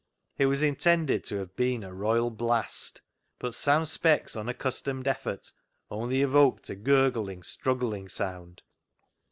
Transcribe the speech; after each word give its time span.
It 0.39 0.47
was 0.47 0.63
intended 0.63 1.23
to 1.25 1.35
have 1.37 1.55
been 1.55 1.83
a 1.83 1.93
royal 1.93 2.31
blast, 2.31 3.01
but 3.37 3.53
Sam 3.53 3.85
Speck's 3.85 4.35
unaccustomed 4.35 5.07
effort 5.07 5.51
only 5.91 6.23
evoked 6.23 6.71
a 6.71 6.75
gurgling, 6.75 7.43
struggling 7.43 8.09
sound. 8.09 8.63